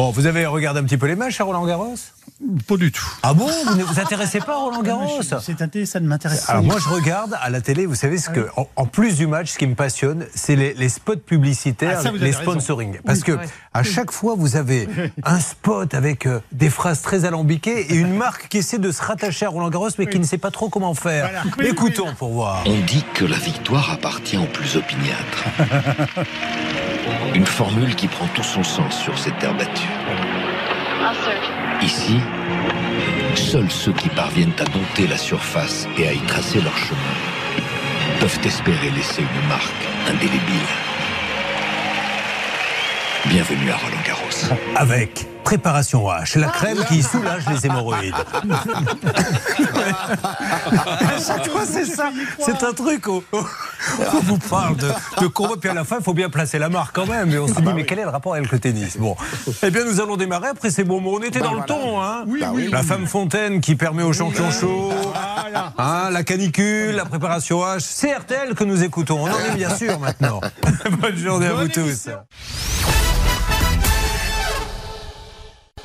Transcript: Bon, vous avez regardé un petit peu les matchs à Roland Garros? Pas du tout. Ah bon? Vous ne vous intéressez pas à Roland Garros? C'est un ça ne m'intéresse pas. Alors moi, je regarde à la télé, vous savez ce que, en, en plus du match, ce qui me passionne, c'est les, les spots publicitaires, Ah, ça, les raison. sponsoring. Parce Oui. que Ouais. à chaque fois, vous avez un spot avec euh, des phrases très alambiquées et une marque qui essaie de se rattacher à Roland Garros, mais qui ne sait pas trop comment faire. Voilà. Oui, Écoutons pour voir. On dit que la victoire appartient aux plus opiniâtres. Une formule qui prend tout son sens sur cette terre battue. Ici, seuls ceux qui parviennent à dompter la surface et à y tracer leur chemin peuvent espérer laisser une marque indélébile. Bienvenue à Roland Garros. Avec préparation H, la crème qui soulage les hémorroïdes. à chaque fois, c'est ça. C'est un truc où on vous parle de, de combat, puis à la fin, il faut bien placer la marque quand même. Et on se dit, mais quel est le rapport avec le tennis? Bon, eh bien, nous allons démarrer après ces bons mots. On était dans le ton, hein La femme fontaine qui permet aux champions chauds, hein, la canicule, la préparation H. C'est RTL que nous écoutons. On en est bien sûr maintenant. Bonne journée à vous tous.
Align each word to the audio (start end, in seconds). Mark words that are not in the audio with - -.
Bon, 0.00 0.12
vous 0.12 0.24
avez 0.24 0.46
regardé 0.46 0.80
un 0.80 0.84
petit 0.84 0.96
peu 0.96 1.06
les 1.06 1.14
matchs 1.14 1.42
à 1.42 1.44
Roland 1.44 1.66
Garros? 1.66 1.94
Pas 2.66 2.76
du 2.78 2.90
tout. 2.90 3.04
Ah 3.22 3.34
bon? 3.34 3.46
Vous 3.66 3.74
ne 3.76 3.84
vous 3.84 4.00
intéressez 4.00 4.38
pas 4.38 4.54
à 4.54 4.56
Roland 4.56 4.80
Garros? 4.82 5.20
C'est 5.20 5.60
un 5.60 5.68
ça 5.84 6.00
ne 6.00 6.06
m'intéresse 6.08 6.46
pas. 6.46 6.52
Alors 6.52 6.64
moi, 6.64 6.76
je 6.82 6.88
regarde 6.88 7.36
à 7.38 7.50
la 7.50 7.60
télé, 7.60 7.84
vous 7.84 7.94
savez 7.94 8.16
ce 8.16 8.30
que, 8.30 8.48
en, 8.56 8.66
en 8.76 8.86
plus 8.86 9.16
du 9.16 9.26
match, 9.26 9.50
ce 9.50 9.58
qui 9.58 9.66
me 9.66 9.74
passionne, 9.74 10.24
c'est 10.34 10.56
les, 10.56 10.72
les 10.72 10.88
spots 10.88 11.16
publicitaires, 11.18 11.98
Ah, 12.00 12.02
ça, 12.04 12.12
les 12.12 12.30
raison. 12.30 12.40
sponsoring. 12.40 12.98
Parce 13.04 13.18
Oui. 13.18 13.24
que 13.26 13.32
Ouais. 13.32 13.44
à 13.74 13.82
chaque 13.82 14.10
fois, 14.10 14.36
vous 14.38 14.56
avez 14.56 14.88
un 15.22 15.38
spot 15.38 15.92
avec 15.92 16.24
euh, 16.24 16.40
des 16.50 16.70
phrases 16.70 17.02
très 17.02 17.26
alambiquées 17.26 17.92
et 17.92 17.96
une 17.96 18.14
marque 18.16 18.48
qui 18.48 18.56
essaie 18.56 18.78
de 18.78 18.92
se 18.92 19.02
rattacher 19.02 19.44
à 19.44 19.50
Roland 19.50 19.68
Garros, 19.68 19.90
mais 19.98 20.06
qui 20.06 20.18
ne 20.18 20.24
sait 20.24 20.38
pas 20.38 20.50
trop 20.50 20.70
comment 20.70 20.94
faire. 20.94 21.28
Voilà. 21.28 21.42
Oui, 21.58 21.66
Écoutons 21.66 22.14
pour 22.14 22.30
voir. 22.30 22.62
On 22.64 22.80
dit 22.86 23.04
que 23.12 23.26
la 23.26 23.36
victoire 23.36 23.90
appartient 23.92 24.38
aux 24.38 24.46
plus 24.46 24.78
opiniâtres. 24.78 25.44
Une 27.34 27.46
formule 27.46 27.94
qui 27.94 28.08
prend 28.08 28.26
tout 28.34 28.42
son 28.42 28.62
sens 28.62 28.98
sur 28.98 29.18
cette 29.18 29.38
terre 29.38 29.54
battue. 29.54 29.88
Ici, 31.82 32.20
seuls 33.34 33.70
ceux 33.70 33.92
qui 33.92 34.08
parviennent 34.10 34.52
à 34.58 34.64
dompter 34.64 35.06
la 35.06 35.16
surface 35.16 35.86
et 35.96 36.08
à 36.08 36.12
y 36.12 36.20
tracer 36.20 36.60
leur 36.60 36.76
chemin 36.76 36.98
peuvent 38.20 38.40
espérer 38.44 38.90
laisser 38.90 39.22
une 39.22 39.48
marque 39.48 39.88
indélébile. 40.08 40.68
Bienvenue 43.26 43.70
à 43.70 43.76
Roland 43.76 44.02
Garros. 44.06 44.54
Avec 44.76 45.26
préparation 45.44 46.06
H, 46.06 46.38
la 46.38 46.48
crème 46.48 46.84
qui 46.88 47.02
soulage 47.02 47.44
les 47.48 47.66
hémorroïdes. 47.66 48.14
à 50.74 51.18
chaque 51.18 51.48
fois, 51.48 51.64
c'est 51.64 51.86
ça. 51.86 52.10
C'est 52.38 52.62
un 52.62 52.72
truc 52.72 53.06
où 53.06 53.22
on 54.14 54.20
vous 54.20 54.38
parle 54.38 54.76
de, 54.76 54.88
de 55.20 55.26
combat, 55.26 55.54
puis 55.60 55.70
à 55.70 55.74
la 55.74 55.84
fin, 55.84 55.98
il 55.98 56.04
faut 56.04 56.14
bien 56.14 56.30
placer 56.30 56.58
la 56.58 56.68
marque 56.68 56.94
quand 56.94 57.06
même. 57.06 57.30
Et 57.30 57.38
on 57.38 57.48
se 57.48 57.54
dit, 57.54 57.72
mais 57.74 57.84
quel 57.84 57.98
est 57.98 58.04
le 58.04 58.10
rapport 58.10 58.34
avec 58.34 58.50
le 58.50 58.58
tennis? 58.58 58.96
Bon, 58.98 59.16
eh 59.62 59.70
bien, 59.70 59.84
nous 59.84 60.00
allons 60.00 60.16
démarrer 60.16 60.48
après 60.48 60.70
ces 60.70 60.84
bons 60.84 61.00
mots. 61.00 61.18
On 61.20 61.22
était 61.22 61.40
dans 61.40 61.54
le 61.54 61.62
ton, 61.62 62.00
hein 62.00 62.24
La 62.70 62.82
femme 62.82 63.06
fontaine 63.06 63.60
qui 63.60 63.74
permet 63.74 64.02
aux 64.02 64.12
champions 64.12 64.50
chauds, 64.50 64.92
hein, 65.78 66.10
la 66.10 66.24
canicule, 66.24 66.94
la 66.94 67.04
préparation 67.04 67.60
H. 67.60 67.80
C'est 67.80 68.12
RTL 68.14 68.54
que 68.54 68.64
nous 68.64 68.82
écoutons. 68.82 69.20
On 69.20 69.30
en 69.30 69.52
est 69.52 69.56
bien 69.56 69.74
sûr 69.74 69.98
maintenant. 69.98 70.40
Bonne 71.00 71.16
journée 71.16 71.46
à 71.46 71.54
vous 71.54 71.68
tous. 71.68 72.08